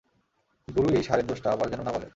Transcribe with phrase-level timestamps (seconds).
[0.67, 2.07] গুরুই এই ষাঁড়ের দ্রষ্টা আবার যেন না বলে!